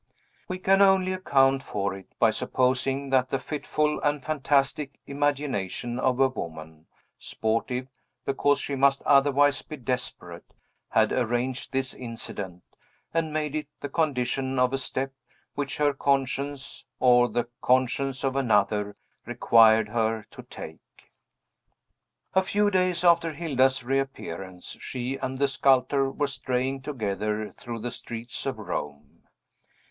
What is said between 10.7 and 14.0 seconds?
had arranged this incident, and made it the